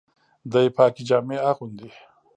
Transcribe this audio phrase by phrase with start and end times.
[0.51, 1.89] دی پاکي جامې اغوندي.